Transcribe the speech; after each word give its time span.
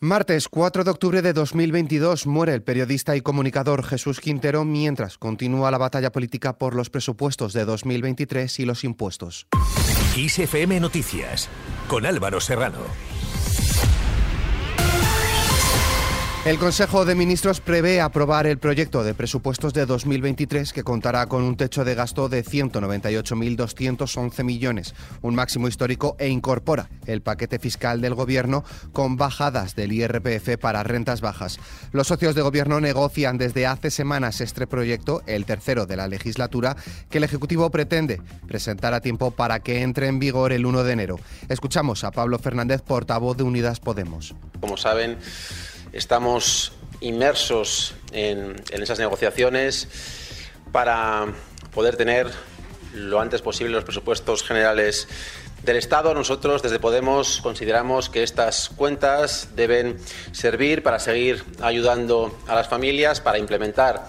Martes 0.00 0.48
4 0.48 0.84
de 0.84 0.92
octubre 0.92 1.22
de 1.22 1.32
2022 1.32 2.28
muere 2.28 2.54
el 2.54 2.62
periodista 2.62 3.16
y 3.16 3.20
comunicador 3.20 3.84
Jesús 3.84 4.20
Quintero 4.20 4.64
mientras 4.64 5.18
continúa 5.18 5.72
la 5.72 5.78
batalla 5.78 6.12
política 6.12 6.56
por 6.56 6.76
los 6.76 6.88
presupuestos 6.88 7.52
de 7.52 7.64
2023 7.64 8.60
y 8.60 8.64
los 8.64 8.84
impuestos. 8.84 9.48
Noticias 10.78 11.48
con 11.88 12.06
Álvaro 12.06 12.38
Serrano. 12.40 12.78
El 16.44 16.58
Consejo 16.58 17.04
de 17.04 17.16
Ministros 17.16 17.60
prevé 17.60 18.00
aprobar 18.00 18.46
el 18.46 18.58
proyecto 18.58 19.02
de 19.02 19.12
presupuestos 19.12 19.74
de 19.74 19.86
2023 19.86 20.72
que 20.72 20.84
contará 20.84 21.26
con 21.26 21.42
un 21.42 21.56
techo 21.56 21.84
de 21.84 21.96
gasto 21.96 22.28
de 22.28 22.44
198.211 22.44 24.44
millones, 24.44 24.94
un 25.20 25.34
máximo 25.34 25.66
histórico, 25.68 26.14
e 26.18 26.28
incorpora 26.28 26.90
el 27.06 27.22
paquete 27.22 27.58
fiscal 27.58 28.00
del 28.00 28.14
Gobierno 28.14 28.62
con 28.92 29.16
bajadas 29.16 29.74
del 29.74 29.92
IRPF 29.92 30.58
para 30.58 30.84
rentas 30.84 31.20
bajas. 31.20 31.58
Los 31.92 32.06
socios 32.06 32.36
de 32.36 32.42
Gobierno 32.42 32.80
negocian 32.80 33.36
desde 33.36 33.66
hace 33.66 33.90
semanas 33.90 34.40
este 34.40 34.68
proyecto, 34.68 35.22
el 35.26 35.44
tercero 35.44 35.86
de 35.86 35.96
la 35.96 36.06
legislatura, 36.08 36.76
que 37.10 37.18
el 37.18 37.24
Ejecutivo 37.24 37.68
pretende 37.70 38.22
presentar 38.46 38.94
a 38.94 39.00
tiempo 39.00 39.32
para 39.32 39.58
que 39.60 39.82
entre 39.82 40.06
en 40.06 40.20
vigor 40.20 40.52
el 40.52 40.64
1 40.64 40.84
de 40.84 40.92
enero. 40.92 41.18
Escuchamos 41.48 42.04
a 42.04 42.12
Pablo 42.12 42.38
Fernández, 42.38 42.80
portavoz 42.80 43.36
de 43.36 43.42
Unidas 43.42 43.80
Podemos. 43.80 44.36
Como 44.60 44.76
saben, 44.76 45.18
Estamos 45.92 46.72
inmersos 47.00 47.94
en, 48.12 48.56
esas 48.70 48.98
negociaciones 48.98 49.88
para 50.72 51.26
poder 51.72 51.96
tener 51.96 52.30
lo 52.94 53.20
antes 53.20 53.42
posible 53.42 53.72
los 53.72 53.84
presupuestos 53.84 54.42
generales 54.42 55.08
del 55.62 55.76
Estado. 55.76 56.12
Nosotros 56.14 56.62
desde 56.62 56.78
Podemos 56.78 57.40
consideramos 57.42 58.08
que 58.10 58.22
estas 58.22 58.68
cuentas 58.68 59.50
deben 59.56 59.98
servir 60.32 60.82
para 60.82 60.98
seguir 60.98 61.44
ayudando 61.60 62.36
a 62.46 62.54
las 62.54 62.68
familias, 62.68 63.20
para 63.20 63.38
implementar 63.38 64.08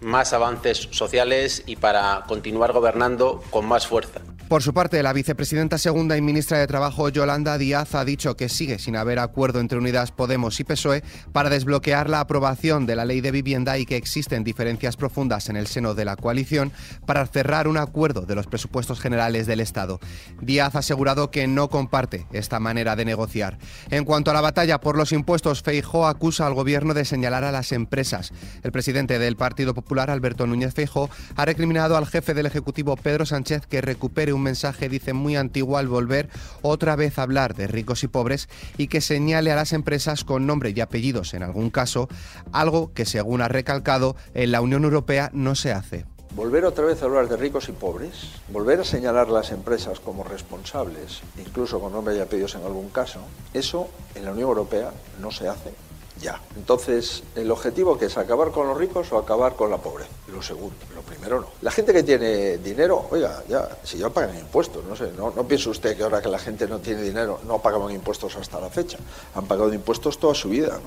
más 0.00 0.32
avances 0.32 0.88
sociales 0.90 1.62
y 1.66 1.76
para 1.76 2.24
continuar 2.28 2.72
gobernando 2.72 3.42
con 3.50 3.66
más 3.66 3.86
fuerza. 3.86 4.20
Por 4.48 4.62
su 4.62 4.72
parte, 4.72 5.02
la 5.02 5.12
vicepresidenta 5.12 5.76
segunda 5.76 6.16
y 6.16 6.22
ministra 6.22 6.58
de 6.58 6.68
Trabajo, 6.68 7.08
Yolanda 7.08 7.58
Díaz, 7.58 7.96
ha 7.96 8.04
dicho 8.04 8.36
que 8.36 8.48
sigue 8.48 8.78
sin 8.78 8.94
haber 8.94 9.18
acuerdo 9.18 9.58
entre 9.58 9.76
Unidas 9.76 10.12
Podemos 10.12 10.60
y 10.60 10.64
PSOE 10.64 11.02
para 11.32 11.50
desbloquear 11.50 12.08
la 12.08 12.20
aprobación 12.20 12.86
de 12.86 12.94
la 12.94 13.04
ley 13.04 13.20
de 13.20 13.32
vivienda 13.32 13.76
y 13.76 13.86
que 13.86 13.96
existen 13.96 14.44
diferencias 14.44 14.96
profundas 14.96 15.48
en 15.48 15.56
el 15.56 15.66
seno 15.66 15.94
de 15.94 16.04
la 16.04 16.14
coalición 16.14 16.70
para 17.06 17.26
cerrar 17.26 17.66
un 17.66 17.76
acuerdo 17.76 18.20
de 18.20 18.36
los 18.36 18.46
presupuestos 18.46 19.00
generales 19.00 19.48
del 19.48 19.58
Estado. 19.58 19.98
Díaz 20.40 20.76
ha 20.76 20.78
asegurado 20.78 21.32
que 21.32 21.48
no 21.48 21.68
comparte 21.68 22.28
esta 22.32 22.60
manera 22.60 22.94
de 22.94 23.04
negociar. 23.04 23.58
En 23.90 24.04
cuanto 24.04 24.30
a 24.30 24.34
la 24.34 24.42
batalla 24.42 24.78
por 24.78 24.96
los 24.96 25.10
impuestos, 25.10 25.62
Feijó 25.62 26.06
acusa 26.06 26.46
al 26.46 26.54
gobierno 26.54 26.94
de 26.94 27.04
señalar 27.04 27.42
a 27.42 27.50
las 27.50 27.72
empresas. 27.72 28.32
El 28.62 28.70
presidente 28.70 29.18
del 29.18 29.34
Partido 29.34 29.74
Popular, 29.74 30.08
Alberto 30.08 30.46
Núñez 30.46 30.72
Feijó, 30.72 31.10
ha 31.34 31.44
recriminado 31.44 31.96
al 31.96 32.06
jefe 32.06 32.32
del 32.32 32.46
Ejecutivo, 32.46 32.94
Pedro 32.94 33.26
Sánchez, 33.26 33.66
que 33.66 33.80
recupere 33.80 34.35
un 34.36 34.42
mensaje, 34.42 34.88
dice, 34.88 35.12
muy 35.12 35.36
antiguo 35.36 35.78
al 35.78 35.88
volver 35.88 36.28
otra 36.62 36.96
vez 36.96 37.18
a 37.18 37.22
hablar 37.22 37.54
de 37.54 37.66
ricos 37.66 38.04
y 38.04 38.08
pobres 38.08 38.48
y 38.78 38.88
que 38.88 39.00
señale 39.00 39.50
a 39.50 39.56
las 39.56 39.72
empresas 39.72 40.24
con 40.24 40.46
nombre 40.46 40.72
y 40.74 40.80
apellidos 40.80 41.34
en 41.34 41.42
algún 41.42 41.70
caso, 41.70 42.08
algo 42.52 42.92
que 42.92 43.04
según 43.04 43.42
ha 43.42 43.48
recalcado 43.48 44.16
en 44.34 44.52
la 44.52 44.60
Unión 44.60 44.84
Europea 44.84 45.30
no 45.32 45.54
se 45.54 45.72
hace. 45.72 46.04
Volver 46.34 46.66
otra 46.66 46.84
vez 46.84 47.00
a 47.00 47.06
hablar 47.06 47.28
de 47.28 47.36
ricos 47.36 47.68
y 47.70 47.72
pobres, 47.72 48.32
volver 48.52 48.80
a 48.80 48.84
señalar 48.84 49.28
a 49.28 49.32
las 49.32 49.52
empresas 49.52 50.00
como 50.00 50.22
responsables, 50.22 51.22
incluso 51.38 51.80
con 51.80 51.92
nombre 51.92 52.14
y 52.14 52.20
apellidos 52.20 52.56
en 52.56 52.64
algún 52.64 52.90
caso, 52.90 53.20
eso 53.54 53.88
en 54.14 54.24
la 54.24 54.32
Unión 54.32 54.48
Europea 54.48 54.92
no 55.18 55.30
se 55.30 55.48
hace 55.48 55.85
ya. 56.20 56.40
Entonces, 56.56 57.22
¿el 57.34 57.50
objetivo 57.50 57.98
que 57.98 58.06
es 58.06 58.16
acabar 58.16 58.50
con 58.50 58.66
los 58.66 58.76
ricos 58.76 59.12
o 59.12 59.18
acabar 59.18 59.54
con 59.54 59.70
la 59.70 59.78
pobreza? 59.78 60.10
Lo 60.32 60.42
segundo, 60.42 60.76
lo 60.94 61.02
primero 61.02 61.40
no. 61.40 61.46
La 61.62 61.70
gente 61.70 61.92
que 61.92 62.02
tiene 62.02 62.58
dinero, 62.58 63.06
oiga, 63.10 63.42
ya, 63.48 63.68
si 63.82 63.98
ya 63.98 64.10
pagan 64.10 64.36
impuestos, 64.38 64.84
no 64.84 64.96
sé, 64.96 65.12
no, 65.16 65.30
no 65.30 65.46
piense 65.46 65.68
usted 65.68 65.96
que 65.96 66.02
ahora 66.02 66.22
que 66.22 66.28
la 66.28 66.38
gente 66.38 66.66
no 66.66 66.78
tiene 66.78 67.02
dinero 67.02 67.40
no 67.46 67.60
pagaban 67.60 67.92
impuestos 67.92 68.36
hasta 68.36 68.60
la 68.60 68.70
fecha. 68.70 68.98
Han 69.34 69.46
pagado 69.46 69.72
impuestos 69.72 70.18
toda 70.18 70.34
su 70.34 70.48
vida, 70.48 70.80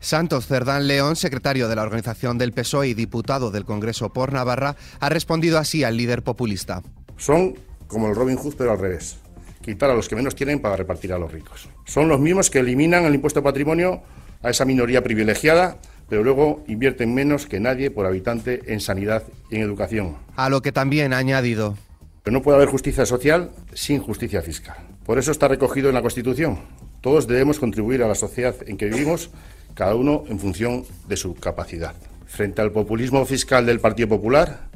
Santos 0.00 0.46
Cerdán 0.46 0.86
León, 0.86 1.16
secretario 1.16 1.68
de 1.68 1.74
la 1.74 1.82
organización 1.82 2.38
del 2.38 2.52
PSOE 2.52 2.88
y 2.88 2.94
diputado 2.94 3.50
del 3.50 3.64
Congreso 3.64 4.12
por 4.12 4.32
Navarra, 4.32 4.76
ha 5.00 5.08
respondido 5.08 5.58
así 5.58 5.84
al 5.84 5.96
líder 5.96 6.22
populista. 6.22 6.82
Son 7.16 7.54
como 7.88 8.08
el 8.08 8.14
Robin 8.14 8.36
Hood, 8.36 8.54
pero 8.56 8.72
al 8.72 8.78
revés. 8.78 9.16
Quitar 9.62 9.90
a 9.90 9.94
los 9.94 10.08
que 10.08 10.14
menos 10.14 10.36
tienen 10.36 10.60
para 10.60 10.76
repartir 10.76 11.12
a 11.12 11.18
los 11.18 11.32
ricos. 11.32 11.68
Son 11.86 12.08
los 12.08 12.20
mismos 12.20 12.50
que 12.50 12.60
eliminan 12.60 13.04
el 13.04 13.14
impuesto 13.14 13.40
de 13.40 13.44
patrimonio 13.44 14.02
a 14.46 14.50
esa 14.50 14.64
minoría 14.64 15.02
privilegiada, 15.02 15.78
pero 16.08 16.22
luego 16.22 16.62
invierten 16.68 17.12
menos 17.12 17.46
que 17.46 17.58
nadie 17.58 17.90
por 17.90 18.06
habitante 18.06 18.60
en 18.72 18.78
sanidad 18.78 19.24
y 19.50 19.56
en 19.56 19.62
educación. 19.62 20.18
A 20.36 20.48
lo 20.48 20.62
que 20.62 20.70
también 20.70 21.12
ha 21.12 21.18
añadido. 21.18 21.76
Pero 22.22 22.32
no 22.32 22.42
puede 22.42 22.58
haber 22.58 22.68
justicia 22.68 23.04
social 23.06 23.50
sin 23.74 23.98
justicia 23.98 24.42
fiscal. 24.42 24.76
Por 25.04 25.18
eso 25.18 25.32
está 25.32 25.48
recogido 25.48 25.88
en 25.88 25.96
la 25.96 26.02
Constitución. 26.02 26.60
Todos 27.00 27.26
debemos 27.26 27.58
contribuir 27.58 28.04
a 28.04 28.08
la 28.08 28.14
sociedad 28.14 28.54
en 28.68 28.76
que 28.76 28.86
vivimos, 28.86 29.30
cada 29.74 29.96
uno 29.96 30.22
en 30.28 30.38
función 30.38 30.84
de 31.08 31.16
su 31.16 31.34
capacidad. 31.34 31.96
Frente 32.26 32.62
al 32.62 32.70
populismo 32.70 33.26
fiscal 33.26 33.66
del 33.66 33.80
Partido 33.80 34.10
Popular, 34.10 34.68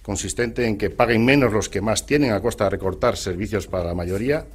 consistente 0.00 0.66
en 0.66 0.78
que 0.78 0.88
paguen 0.88 1.26
menos 1.26 1.52
los 1.52 1.68
que 1.68 1.82
más 1.82 2.06
tienen 2.06 2.32
a 2.32 2.40
costa 2.40 2.64
de 2.64 2.70
recortar 2.70 3.18
servicios 3.18 3.66
para 3.66 3.84
la 3.84 3.94
mayoría, 3.94 4.46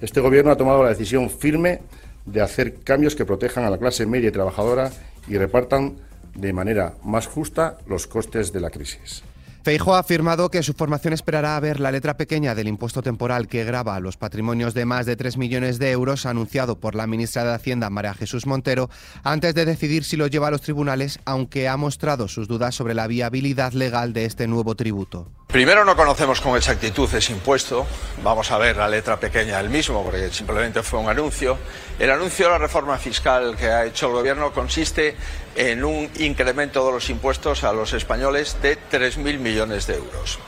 este 0.00 0.20
Gobierno 0.20 0.50
ha 0.50 0.56
tomado 0.56 0.82
la 0.82 0.90
decisión 0.90 1.28
firme 1.28 1.80
de 2.26 2.40
hacer 2.40 2.80
cambios 2.80 3.14
que 3.14 3.24
protejan 3.24 3.64
a 3.64 3.70
la 3.70 3.78
clase 3.78 4.06
media 4.06 4.28
y 4.28 4.32
trabajadora 4.32 4.90
y 5.28 5.36
repartan 5.38 5.96
de 6.34 6.52
manera 6.52 6.94
más 7.04 7.26
justa 7.26 7.78
los 7.86 8.06
costes 8.06 8.52
de 8.52 8.60
la 8.60 8.70
crisis. 8.70 9.22
Feijo 9.68 9.94
ha 9.94 9.98
afirmado 9.98 10.50
que 10.50 10.62
su 10.62 10.72
formación 10.72 11.12
esperará 11.12 11.56
a 11.56 11.60
ver 11.60 11.78
la 11.78 11.92
letra 11.92 12.16
pequeña 12.16 12.54
del 12.54 12.68
impuesto 12.68 13.02
temporal 13.02 13.48
que 13.48 13.64
grava 13.64 14.00
los 14.00 14.16
patrimonios 14.16 14.72
de 14.72 14.86
más 14.86 15.04
de 15.04 15.16
3 15.16 15.36
millones 15.36 15.78
de 15.78 15.90
euros 15.90 16.26
anunciado 16.26 16.80
por 16.80 16.94
la 16.94 17.06
ministra 17.06 17.44
de 17.44 17.54
Hacienda 17.54 17.90
María 17.90 18.14
Jesús 18.14 18.46
Montero 18.46 18.88
antes 19.24 19.54
de 19.54 19.66
decidir 19.66 20.04
si 20.04 20.16
lo 20.16 20.26
lleva 20.26 20.48
a 20.48 20.52
los 20.52 20.62
tribunales, 20.62 21.18
aunque 21.26 21.68
ha 21.68 21.76
mostrado 21.76 22.28
sus 22.28 22.48
dudas 22.48 22.74
sobre 22.74 22.94
la 22.94 23.08
viabilidad 23.08 23.72
legal 23.72 24.14
de 24.14 24.24
este 24.24 24.46
nuevo 24.46 24.74
tributo. 24.74 25.37
Primero 25.48 25.82
no 25.86 25.96
conocemos 25.96 26.42
con 26.42 26.58
exactitud 26.58 27.08
ese 27.14 27.32
impuesto, 27.32 27.86
vamos 28.22 28.50
a 28.50 28.58
ver 28.58 28.76
la 28.76 28.86
letra 28.86 29.18
pequeña 29.18 29.56
del 29.56 29.70
mismo 29.70 30.04
porque 30.04 30.28
simplemente 30.30 30.82
fue 30.82 31.00
un 31.00 31.08
anuncio. 31.08 31.56
El 31.98 32.10
anuncio 32.10 32.44
de 32.44 32.52
la 32.52 32.58
reforma 32.58 32.98
fiscal 32.98 33.56
que 33.56 33.66
ha 33.66 33.86
hecho 33.86 34.08
el 34.08 34.12
gobierno 34.12 34.52
consiste 34.52 35.16
en 35.56 35.84
un 35.84 36.10
incremento 36.18 36.84
de 36.84 36.92
los 36.92 37.08
impuestos 37.08 37.64
a 37.64 37.72
los 37.72 37.94
españoles 37.94 38.58
de 38.60 38.76
3.000 38.76 39.38
millones 39.38 39.86
de 39.86 39.94
euros. 39.94 40.38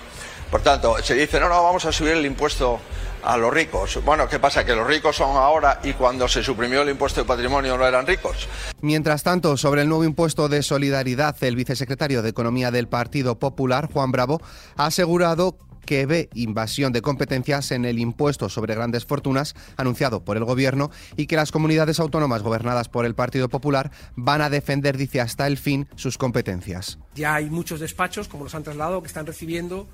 Por 0.50 0.60
tanto, 0.60 1.02
se 1.02 1.14
dice, 1.14 1.40
no, 1.40 1.48
no, 1.48 1.62
vamos 1.62 1.86
a 1.86 1.92
subir 1.92 2.12
el 2.12 2.26
impuesto 2.26 2.78
a 3.22 3.36
los 3.36 3.52
ricos. 3.52 4.00
Bueno, 4.04 4.28
¿qué 4.28 4.38
pasa? 4.38 4.64
¿Que 4.64 4.74
los 4.74 4.86
ricos 4.86 5.16
son 5.16 5.36
ahora 5.36 5.80
y 5.82 5.92
cuando 5.92 6.28
se 6.28 6.42
suprimió 6.42 6.82
el 6.82 6.90
impuesto 6.90 7.20
de 7.20 7.26
patrimonio 7.26 7.76
no 7.76 7.86
eran 7.86 8.06
ricos? 8.06 8.48
Mientras 8.80 9.22
tanto, 9.22 9.56
sobre 9.56 9.82
el 9.82 9.88
nuevo 9.88 10.04
impuesto 10.04 10.48
de 10.48 10.62
solidaridad, 10.62 11.36
el 11.42 11.56
vicesecretario 11.56 12.22
de 12.22 12.30
Economía 12.30 12.70
del 12.70 12.88
Partido 12.88 13.38
Popular, 13.38 13.88
Juan 13.92 14.12
Bravo, 14.12 14.40
ha 14.76 14.86
asegurado 14.86 15.56
que 15.90 16.06
ve 16.06 16.28
invasión 16.34 16.92
de 16.92 17.02
competencias 17.02 17.72
en 17.72 17.84
el 17.84 17.98
impuesto 17.98 18.48
sobre 18.48 18.74
grandes 18.74 19.06
fortunas 19.06 19.54
anunciado 19.76 20.24
por 20.24 20.36
el 20.36 20.44
Gobierno 20.44 20.90
y 21.16 21.26
que 21.26 21.36
las 21.36 21.52
comunidades 21.52 21.98
autónomas 22.00 22.42
gobernadas 22.42 22.88
por 22.88 23.06
el 23.06 23.14
Partido 23.14 23.48
Popular 23.48 23.90
van 24.14 24.40
a 24.40 24.50
defender, 24.50 24.96
dice, 24.96 25.20
hasta 25.20 25.46
el 25.46 25.58
fin 25.58 25.88
sus 25.96 26.16
competencias. 26.16 26.98
Ya 27.14 27.34
hay 27.34 27.50
muchos 27.50 27.80
despachos, 27.80 28.28
como 28.28 28.44
los 28.44 28.54
han 28.54 28.62
trasladado, 28.62 29.02
que 29.02 29.08
están 29.08 29.26
recibiendo 29.26 29.88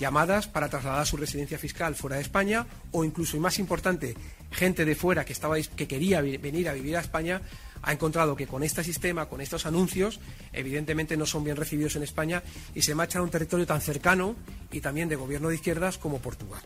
llamadas 0.00 0.48
para 0.48 0.68
trasladar 0.68 1.06
su 1.06 1.16
residencia 1.16 1.58
fiscal 1.58 1.94
fuera 1.94 2.16
de 2.16 2.22
España 2.22 2.66
o 2.90 3.04
incluso, 3.04 3.36
y 3.36 3.40
más 3.40 3.58
importante, 3.58 4.16
gente 4.50 4.84
de 4.84 4.96
fuera 4.96 5.24
que, 5.24 5.32
estaba, 5.32 5.60
que 5.60 5.86
quería 5.86 6.20
venir 6.22 6.68
a 6.68 6.72
vivir 6.72 6.96
a 6.96 7.00
España 7.00 7.42
ha 7.82 7.92
encontrado 7.92 8.36
que 8.36 8.46
con 8.46 8.62
este 8.62 8.84
sistema, 8.84 9.26
con 9.26 9.40
estos 9.40 9.66
anuncios, 9.66 10.20
evidentemente 10.52 11.16
no 11.16 11.26
son 11.26 11.44
bien 11.44 11.56
recibidos 11.56 11.96
en 11.96 12.02
España 12.02 12.42
y 12.74 12.82
se 12.82 12.94
marchan 12.94 13.20
a 13.20 13.24
un 13.24 13.30
territorio 13.30 13.66
tan 13.66 13.80
cercano 13.80 14.36
y 14.70 14.80
también 14.80 15.08
de 15.08 15.16
gobierno 15.16 15.48
de 15.48 15.56
izquierdas 15.56 15.98
como 15.98 16.18
Portugal. 16.18 16.62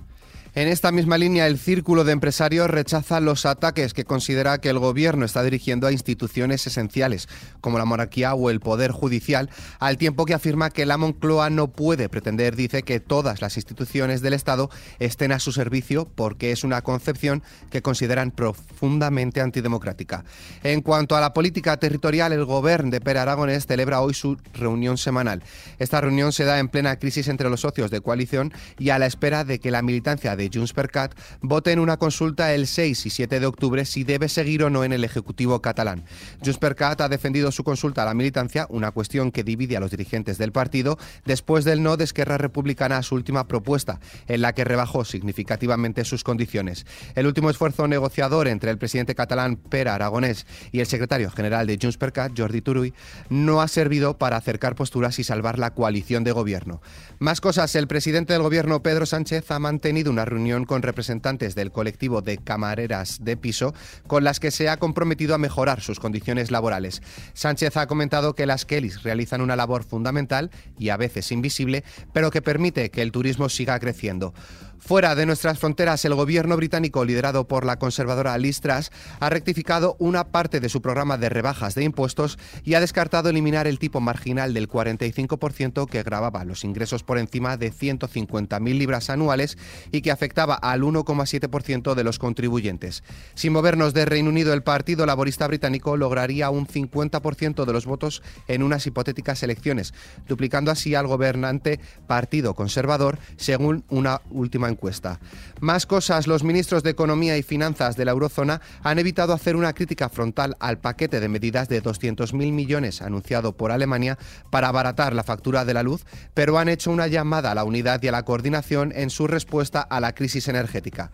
En 0.57 0.69
esta 0.69 0.93
misma 0.93 1.19
línea, 1.19 1.49
el 1.49 1.59
Círculo 1.59 2.05
de 2.05 2.13
Empresarios 2.13 2.71
rechaza 2.71 3.19
los 3.19 3.45
ataques 3.45 3.93
que 3.93 4.05
considera 4.05 4.59
que 4.59 4.69
el 4.69 4.79
Gobierno 4.79 5.25
está 5.25 5.43
dirigiendo 5.43 5.89
a 5.89 5.93
instituciones 5.93 6.65
esenciales, 6.65 7.29
como 7.61 7.77
la 7.77 7.85
monarquía 7.85 8.35
o 8.35 8.51
el 8.51 8.61
Poder 8.61 8.93
Judicial, 8.93 9.51
al 9.81 9.99
tiempo 9.99 10.27
que 10.27 10.35
afirma 10.35 10.71
que 10.71 10.87
la 10.87 10.97
Moncloa 10.97 11.51
no 11.51 11.73
puede 11.73 12.09
pretender, 12.09 12.55
dice, 12.55 12.85
que 12.85 13.01
todas 13.01 13.43
las 13.43 13.57
instituciones 13.57 14.23
del 14.23 14.33
Estado 14.33 14.71
estén 15.01 15.33
a 15.33 15.41
su 15.41 15.51
servicio 15.51 16.09
porque 16.15 16.53
es 16.53 16.63
una 16.63 16.83
concepción 16.83 17.43
que 17.73 17.83
consideran 17.83 18.31
profundamente 18.31 19.41
antidemocrática. 19.41 20.25
En 20.63 20.83
cuanto 20.83 21.04
a 21.11 21.21
la 21.21 21.35
política 21.35 21.77
territorial, 21.77 22.33
el 22.33 22.47
Gobierno 22.47 22.91
de 22.91 23.01
Per 23.01 23.19
Aragonés 23.19 23.67
celebra 23.67 24.01
hoy 24.01 24.15
su 24.15 24.39
reunión 24.55 24.97
semanal. 24.97 25.43
Esta 25.79 26.01
reunión 26.01 26.33
se 26.33 26.45
da 26.45 26.59
en 26.59 26.69
plena 26.69 26.99
crisis 26.99 27.29
entre 27.29 27.51
los 27.51 27.61
socios 27.61 27.91
de 27.91 28.01
coalición 28.01 28.53
y 28.79 28.89
a 28.89 28.99
la 28.99 29.05
espera 29.05 29.45
de 29.45 29.59
que 29.59 29.71
la 29.71 29.83
militancia 29.83 30.35
de 30.35 30.51
Junts 30.53 30.73
per 30.73 30.91
Cat 30.91 31.15
vote 31.43 31.73
en 31.73 31.79
una 31.79 31.99
consulta 31.99 32.55
el 32.55 32.67
6 32.67 33.05
y 33.05 33.11
7 33.11 33.39
de 33.39 33.47
octubre 33.47 33.85
si 33.85 34.03
debe 34.05 34.31
seguir 34.31 34.63
o 34.65 34.71
no 34.71 34.83
en 34.83 34.95
el 34.95 35.05
Ejecutivo 35.05 35.61
catalán. 35.61 36.05
Junts 36.43 36.59
per 36.59 36.75
Cat 36.75 37.03
ha 37.03 37.09
defendido 37.11 37.53
su 37.53 37.65
consulta 37.65 38.03
a 38.03 38.07
la 38.07 38.15
militancia, 38.15 38.67
una 38.71 38.91
cuestión 38.91 39.31
que 39.31 39.45
divide 39.45 39.77
a 39.77 39.81
los 39.81 39.91
dirigentes 39.91 40.39
del 40.39 40.53
partido, 40.53 40.99
después 41.27 41.65
del 41.65 41.83
no 41.83 41.99
de 41.99 42.05
Esquerra 42.05 42.39
Republicana 42.39 42.97
a 42.97 43.03
su 43.03 43.15
última 43.15 43.47
propuesta, 43.47 44.01
en 44.27 44.41
la 44.41 44.55
que 44.55 44.65
rebajó 44.65 45.05
significativamente 45.05 46.05
sus 46.05 46.25
condiciones. 46.25 46.87
El 47.15 47.27
último 47.27 47.51
esfuerzo 47.51 47.87
negociador 47.89 48.49
entre 48.49 48.71
el 48.71 48.79
presidente 48.79 49.15
catalán 49.15 49.57
Pere 49.57 49.91
Aragonés 49.91 50.47
y 50.73 50.81
el 50.81 50.87
secretario 50.95 51.29
general 51.29 51.67
de 51.67 51.77
Junts 51.81 51.99
per 51.99 52.13
Cat, 52.13 52.33
Jordi 52.37 52.61
Turull, 52.61 52.95
no 53.29 53.61
ha 53.61 53.67
servido 53.67 54.17
para 54.17 54.37
acercar 54.37 54.77
posturas 54.77 55.19
y 55.19 55.25
salvar 55.25 55.59
la 55.59 55.75
coalición 55.75 56.23
de 56.23 56.31
gobierno. 56.31 56.81
Más 57.19 57.41
cosas, 57.41 57.75
el 57.75 57.89
presidente 57.89 58.33
del 58.33 58.43
gobierno, 58.43 58.81
Pedro 58.81 59.05
Sánchez, 59.07 59.51
ha 59.51 59.59
mantenido 59.59 60.13
una 60.13 60.25
reunión 60.25 60.65
con 60.67 60.83
representantes 60.83 61.57
del 61.57 61.73
colectivo 61.73 62.23
de 62.23 62.39
camareras 62.39 63.25
de 63.25 63.37
piso 63.37 63.75
con 64.07 64.23
las 64.23 64.39
que 64.39 64.53
se 64.53 64.69
ha 64.69 64.77
comprometido 64.77 65.35
a 65.35 65.39
mejorar 65.39 65.81
sus 65.81 65.99
condiciones 65.99 66.53
laborales. 66.53 67.03
Sánchez 67.33 67.77
ha 67.77 67.89
comentado 67.89 68.35
que 68.35 68.47
las 68.47 68.65
Kellys 68.65 69.03
realizan 69.03 69.41
una 69.41 69.57
labor 69.57 69.83
fundamental 69.83 70.53
y 70.79 70.91
a 70.91 70.97
veces 70.97 71.33
invisible, 71.33 71.83
pero 72.13 72.31
que 72.31 72.41
permite 72.41 72.91
que 72.91 73.03
el 73.03 73.11
turismo 73.11 73.49
siga 73.49 73.81
creciendo. 73.81 74.33
Fuera 74.79 75.15
de 75.15 75.25
nuestras 75.27 75.59
fronteras, 75.59 76.05
el 76.05 76.15
gobierno 76.15 76.57
británico, 76.57 77.05
liderado 77.05 77.49
por 77.49 77.65
la 77.65 77.79
conservadora 77.79 78.37
Liz 78.37 78.61
Truss, 78.61 78.91
ha 79.19 79.31
rectificado 79.31 79.97
una 79.99 80.25
parte 80.25 80.61
de 80.61 80.69
su 80.69 80.83
programa 80.83 81.17
de 81.17 81.29
rebajas 81.29 81.75
de 81.75 81.85
impuestos 81.85 82.39
y 82.65 82.75
ha 82.75 82.81
descartado 82.81 83.31
eliminar 83.31 83.67
el 83.67 83.79
tipo 83.79 84.01
marginal 84.01 84.53
del 84.53 84.69
45% 84.69 85.89
que 85.89 86.03
grababa 86.03 86.45
los 86.45 86.65
ingresos 86.65 87.03
por 87.03 87.19
encima 87.19 87.57
de 87.57 87.73
150.000 87.73 88.79
libras 88.79 89.11
anuales 89.11 89.57
y 89.91 90.03
que 90.03 90.11
afectaba 90.11 90.55
al 90.55 90.83
1,7% 90.83 91.95
de 91.95 92.05
los 92.05 92.19
contribuyentes. 92.19 93.03
Sin 93.35 93.53
movernos 93.53 93.95
de 93.95 94.05
Reino 94.05 94.29
Unido, 94.29 94.53
el 94.53 94.63
Partido 94.63 95.07
Laborista 95.07 95.47
Británico 95.47 95.97
lograría 95.97 96.51
un 96.51 96.67
50% 96.67 97.65
de 97.65 97.73
los 97.73 97.87
votos 97.87 98.23
en 98.49 98.63
unas 98.63 98.87
hipotéticas 98.87 99.43
elecciones, 99.43 99.95
duplicando 100.29 100.71
así 100.71 100.95
al 100.95 101.07
gobernante 101.07 101.81
Partido 102.07 102.55
Conservador, 102.55 103.19
según 103.37 103.85
una 103.89 104.21
última 104.31 104.64
encuesta. 104.69 105.21
Más 105.61 105.87
cosas, 105.87 106.27
los 106.27 106.45
ministros 106.45 106.83
de 106.83 106.91
Economía 106.91 107.37
y 107.37 107.43
Finanzas 107.43 107.97
de 107.97 108.05
la 108.05 108.13
eurozona 108.13 108.61
han 108.83 108.99
evitado 108.99 109.33
hacer 109.33 109.57
una 109.57 109.73
crítica 109.73 110.09
frontal 110.09 110.57
al 110.61 110.79
paquete 110.79 111.21
de 111.21 111.29
medidas 111.29 111.69
de 111.69 111.83
200.000 111.83 112.35
millones 112.53 113.03
anunciado 113.03 113.57
por 113.57 113.73
Alemania 113.73 114.19
para 114.51 114.69
abaratar 114.69 115.15
la 115.15 115.25
factura 115.25 115.65
de 115.65 115.75
la 115.75 115.83
luz, 115.83 116.05
pero 116.35 116.59
han 116.59 116.69
hecho 116.69 116.91
una 116.91 117.07
llamada 117.07 117.53
a 117.53 117.55
la 117.55 117.65
unidad 117.65 118.03
y 118.03 118.09
a 118.09 118.13
la 118.13 118.25
coordinación 118.25 118.93
en 118.95 119.11
su 119.11 119.27
respuesta 119.27 119.81
a 119.81 120.01
la 120.01 120.15
crisis 120.15 120.49
energética. 120.49 121.11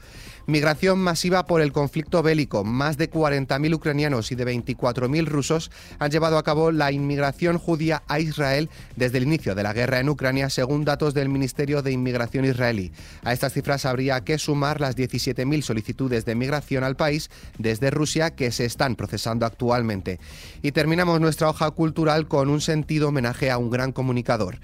Migración 0.51 0.99
masiva 0.99 1.47
por 1.47 1.61
el 1.61 1.71
conflicto 1.71 2.25
bélico. 2.25 2.65
Más 2.65 2.99
de 2.99 3.09
40.000 3.09 3.73
ucranianos 3.73 4.33
y 4.33 4.35
de 4.35 4.45
24.000 4.45 5.25
rusos 5.25 5.71
han 6.01 6.11
llevado 6.11 6.39
a 6.39 6.43
cabo 6.43 6.73
la 6.73 6.91
inmigración 6.91 7.57
judía 7.57 8.03
a 8.09 8.19
Israel 8.19 8.69
desde 8.97 9.19
el 9.19 9.25
inicio 9.25 9.55
de 9.55 9.63
la 9.63 9.73
guerra 9.73 10.01
en 10.01 10.09
Ucrania, 10.09 10.51
según 10.51 10.85
datos 10.85 11.15
del 11.15 11.29
Ministerio 11.29 11.83
de 11.83 11.93
Inmigración 11.93 12.45
israelí. 12.47 12.91
A 13.23 13.33
estas 13.33 13.53
cifras 13.53 13.87
habría 13.87 14.25
que 14.25 14.39
sumar 14.39 14.81
las 14.81 14.97
17.000 14.97 15.63
solicitudes 15.63 16.25
de 16.25 16.35
migración 16.35 16.83
al 16.83 16.97
país 16.97 17.31
desde 17.57 17.93
Rusia 17.93 18.35
que 18.35 18.51
se 18.51 18.65
están 18.65 18.97
procesando 18.97 19.47
actualmente. 19.47 20.19
Y 20.63 20.73
terminamos 20.73 21.21
nuestra 21.21 21.49
hoja 21.49 21.71
cultural 21.71 22.27
con 22.27 22.51
un 22.51 22.61
sentido 22.61 23.11
homenaje 23.11 23.53
a 23.53 23.59
un 23.59 23.71
gran 23.71 23.93
comunicador. 23.93 24.59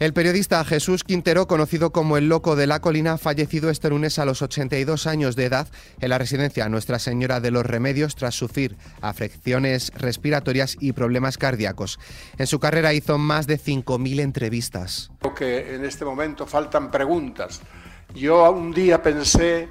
El 0.00 0.12
periodista 0.12 0.64
Jesús 0.64 1.04
Quintero, 1.04 1.46
conocido 1.46 1.92
como 1.92 2.16
el 2.16 2.28
Loco 2.28 2.56
de 2.56 2.66
la 2.66 2.80
Colina, 2.80 3.16
fallecido 3.16 3.70
este 3.70 3.90
lunes 3.90 4.18
a 4.18 4.24
los 4.24 4.42
82 4.42 5.06
años 5.06 5.36
de 5.36 5.44
edad 5.44 5.68
en 6.00 6.10
la 6.10 6.18
residencia 6.18 6.68
Nuestra 6.68 6.98
Señora 6.98 7.38
de 7.38 7.52
los 7.52 7.64
Remedios 7.64 8.16
tras 8.16 8.34
sufrir 8.34 8.76
afecciones 9.00 9.92
respiratorias 9.94 10.76
y 10.80 10.92
problemas 10.94 11.38
cardíacos. 11.38 12.00
En 12.38 12.48
su 12.48 12.58
carrera 12.58 12.92
hizo 12.92 13.18
más 13.18 13.46
de 13.46 13.56
5.000 13.56 14.20
entrevistas. 14.20 15.12
Creo 15.20 15.34
que 15.34 15.76
en 15.76 15.84
este 15.84 16.04
momento 16.04 16.44
faltan 16.44 16.90
preguntas. 16.90 17.60
Yo 18.16 18.50
un 18.50 18.72
día 18.72 19.00
pensé 19.00 19.68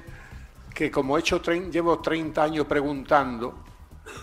que 0.74 0.90
como 0.90 1.18
he 1.18 1.20
hecho, 1.20 1.42
llevo 1.42 1.98
30 1.98 2.42
años 2.42 2.66
preguntando, 2.66 3.62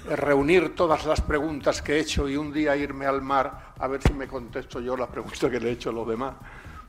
reunir 0.10 0.75
todas 0.75 1.06
las 1.06 1.22
preguntas 1.22 1.81
que 1.81 1.94
he 1.94 2.00
hecho 2.00 2.28
y 2.28 2.38
un 2.38 2.51
día 2.51 2.75
irme 2.75 3.06
al 3.06 3.22
mar 3.22 3.74
a 3.78 3.88
ver 3.88 4.01
si 4.01 4.13
me 4.13 4.28
contesto 4.28 4.80
yo 4.80 4.95
las 4.95 5.10
preguntas 5.10 5.50
que 5.50 5.60
le 5.60 5.69
he 5.69 5.72
hecho 5.74 5.89
a 5.89 5.94
los 5.94 6.07
demás. 6.07 6.36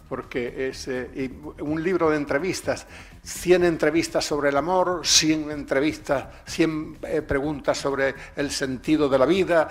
Porque 0.08 0.68
es 0.68 0.88
eh, 0.88 1.32
un 1.60 1.82
libro 1.82 2.10
de 2.10 2.18
entrevistas, 2.18 2.86
100 3.22 3.64
entrevistas 3.64 4.22
sobre 4.22 4.50
el 4.50 4.56
amor, 4.58 5.00
100 5.04 5.50
entrevistas, 5.50 6.26
100 6.44 6.98
eh, 7.02 7.22
preguntas 7.22 7.78
sobre 7.78 8.14
el 8.36 8.50
sentido 8.50 9.08
de 9.08 9.18
la 9.18 9.24
vida, 9.24 9.68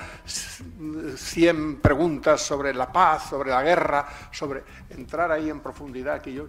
100 1.16 1.80
preguntas 1.80 2.42
sobre 2.42 2.74
la 2.74 2.92
paz, 2.92 3.30
sobre 3.30 3.52
la 3.52 3.62
guerra, 3.62 4.08
sobre 4.32 4.64
entrar 4.90 5.32
ahí 5.32 5.48
en 5.48 5.60
profundidad 5.60 6.20
que 6.22 6.34
yo 6.34 6.48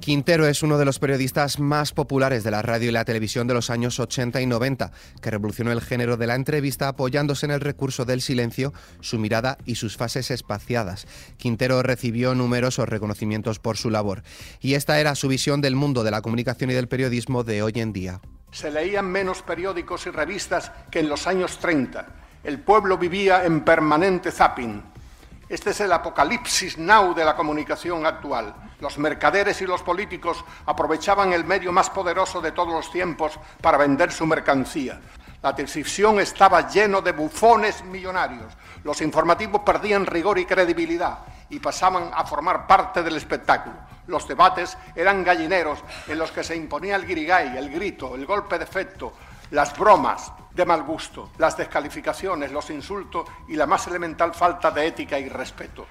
Quintero 0.00 0.46
es 0.46 0.62
uno 0.62 0.78
de 0.78 0.84
los 0.84 1.00
periodistas 1.00 1.58
más 1.58 1.92
populares 1.92 2.44
de 2.44 2.52
la 2.52 2.62
radio 2.62 2.88
y 2.88 2.92
la 2.92 3.04
televisión 3.04 3.48
de 3.48 3.54
los 3.54 3.68
años 3.68 3.98
80 3.98 4.40
y 4.40 4.46
90, 4.46 4.92
que 5.20 5.30
revolucionó 5.30 5.72
el 5.72 5.80
género 5.80 6.16
de 6.16 6.28
la 6.28 6.36
entrevista 6.36 6.86
apoyándose 6.86 7.46
en 7.46 7.52
el 7.52 7.60
recurso 7.60 8.04
del 8.04 8.20
silencio, 8.20 8.72
su 9.00 9.18
mirada 9.18 9.58
y 9.64 9.74
sus 9.74 9.96
fases 9.96 10.30
espaciadas. 10.30 11.06
Quintero 11.36 11.82
recibió 11.82 12.36
numerosos 12.36 12.88
reconocimientos 12.88 13.58
por 13.58 13.76
su 13.76 13.90
labor, 13.90 14.22
y 14.60 14.74
esta 14.74 15.00
era 15.00 15.16
su 15.16 15.26
visión 15.26 15.60
del 15.60 15.74
mundo 15.74 16.04
de 16.04 16.12
la 16.12 16.22
comunicación 16.22 16.70
y 16.70 16.74
del 16.74 16.86
periodismo 16.86 17.42
de 17.42 17.64
hoy 17.64 17.72
en 17.74 17.92
día. 17.92 18.20
Se 18.52 18.70
leían 18.70 19.10
menos 19.10 19.42
periódicos 19.42 20.06
y 20.06 20.10
revistas 20.10 20.70
que 20.92 21.00
en 21.00 21.08
los 21.08 21.26
años 21.26 21.58
30. 21.58 22.06
El 22.44 22.60
pueblo 22.60 22.98
vivía 22.98 23.44
en 23.44 23.64
permanente 23.64 24.30
zapping. 24.30 24.80
Este 25.48 25.70
es 25.70 25.80
el 25.80 25.92
apocalipsis 25.92 26.78
now 26.78 27.14
de 27.14 27.24
la 27.24 27.34
comunicación 27.34 28.04
actual 28.04 28.54
los 28.80 28.98
mercaderes 28.98 29.60
y 29.60 29.66
los 29.66 29.82
políticos 29.82 30.44
aprovechaban 30.66 31.32
el 31.32 31.44
medio 31.44 31.72
más 31.72 31.90
poderoso 31.90 32.40
de 32.40 32.52
todos 32.52 32.72
los 32.72 32.90
tiempos 32.90 33.38
para 33.60 33.78
vender 33.78 34.12
su 34.12 34.26
mercancía. 34.26 35.00
La 35.42 35.54
televisión 35.54 36.20
estaba 36.20 36.68
lleno 36.68 37.00
de 37.00 37.12
bufones 37.12 37.84
millonarios. 37.84 38.52
Los 38.84 39.00
informativos 39.00 39.62
perdían 39.62 40.06
rigor 40.06 40.38
y 40.38 40.44
credibilidad 40.44 41.18
y 41.50 41.58
pasaban 41.58 42.10
a 42.14 42.24
formar 42.24 42.66
parte 42.66 43.02
del 43.02 43.16
espectáculo. 43.16 43.76
Los 44.06 44.26
debates 44.26 44.76
eran 44.94 45.24
gallineros 45.24 45.80
en 46.06 46.18
los 46.18 46.30
que 46.30 46.44
se 46.44 46.56
imponía 46.56 46.96
el 46.96 47.06
guirigay, 47.06 47.56
el 47.56 47.70
grito, 47.70 48.14
el 48.14 48.26
golpe 48.26 48.58
de 48.58 48.64
efecto, 48.64 49.12
las 49.50 49.76
bromas 49.76 50.32
de 50.58 50.66
mal 50.66 50.82
gusto, 50.82 51.30
las 51.38 51.56
descalificaciones, 51.56 52.50
los 52.50 52.68
insultos 52.68 53.28
y 53.46 53.54
la 53.54 53.64
más 53.64 53.86
elemental 53.86 54.34
falta 54.34 54.72
de 54.72 54.88
ética 54.88 55.18
y 55.18 55.28
respeto 55.28 55.86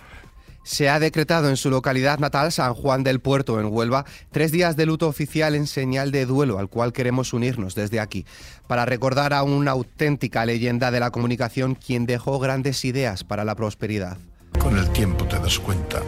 se 0.64 0.90
ha 0.90 1.00
decretado 1.00 1.48
en 1.48 1.56
su 1.56 1.70
localidad 1.70 2.20
natal, 2.20 2.52
San 2.52 2.74
Juan 2.74 3.02
del 3.02 3.22
Puerto, 3.22 3.62
en 3.62 3.68
Huelva, 3.72 4.04
tres 4.32 4.52
días 4.52 4.76
de 4.76 4.86
luto 4.86 5.08
oficial 5.08 5.56
en 5.56 5.66
señal 5.66 6.12
de 6.12 6.26
duelo, 6.26 6.60
al 6.60 6.68
cual 6.68 6.92
queremos 6.92 7.32
unirnos 7.32 7.74
desde 7.74 8.02
aquí, 8.02 8.26
para 8.68 8.86
recordar 8.86 9.34
a 9.34 9.44
una 9.44 9.72
auténtica 9.72 10.46
leyenda 10.46 10.92
de 10.92 11.00
la 11.00 11.10
comunicación 11.10 11.74
quien 11.74 12.06
dejó 12.06 12.38
grandes 12.38 12.84
ideas 12.84 13.24
para 13.24 13.46
la 13.46 13.56
prosperidad. 13.56 14.18
Con 14.60 14.78
el 14.78 14.90
tiempo 14.90 15.24
te 15.24 15.40
das 15.40 15.58
cuenta 15.58 16.02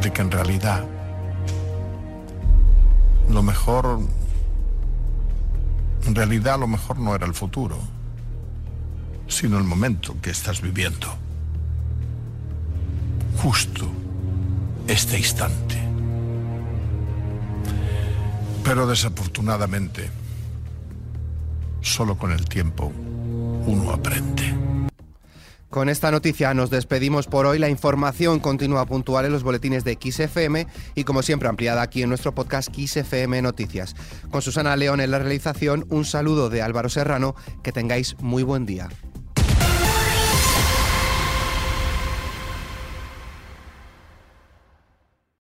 de 0.00 0.12
que 0.12 0.22
en 0.22 0.30
realidad 0.30 0.84
lo 3.28 3.42
mejor, 3.42 3.98
en 6.06 6.14
realidad 6.14 6.58
lo 6.58 6.68
mejor 6.68 6.98
no 6.98 7.14
era 7.14 7.26
el 7.26 7.34
futuro, 7.34 7.78
sino 9.26 9.58
el 9.58 9.64
momento 9.64 10.16
que 10.22 10.30
estás 10.30 10.62
viviendo 10.62 11.08
justo 13.38 13.86
este 14.86 15.18
instante. 15.18 15.76
Pero 18.64 18.86
desafortunadamente, 18.86 20.10
solo 21.80 22.16
con 22.16 22.32
el 22.32 22.44
tiempo 22.46 22.92
uno 23.66 23.90
aprende. 23.90 24.65
Con 25.70 25.88
esta 25.88 26.10
noticia 26.10 26.54
nos 26.54 26.70
despedimos 26.70 27.26
por 27.26 27.44
hoy. 27.44 27.58
La 27.58 27.68
información 27.68 28.38
continúa 28.38 28.86
puntual 28.86 29.26
en 29.26 29.32
los 29.32 29.42
boletines 29.42 29.84
de 29.84 29.98
XFM 30.00 30.66
y 30.94 31.04
como 31.04 31.22
siempre 31.22 31.48
ampliada 31.48 31.82
aquí 31.82 32.02
en 32.02 32.08
nuestro 32.08 32.34
podcast 32.34 32.70
XFM 32.74 33.42
Noticias. 33.42 33.96
Con 34.30 34.42
Susana 34.42 34.76
León 34.76 35.00
en 35.00 35.10
la 35.10 35.18
realización, 35.18 35.84
un 35.90 36.04
saludo 36.04 36.50
de 36.50 36.62
Álvaro 36.62 36.88
Serrano. 36.88 37.34
Que 37.62 37.72
tengáis 37.72 38.16
muy 38.20 38.44
buen 38.44 38.64
día. 38.64 38.88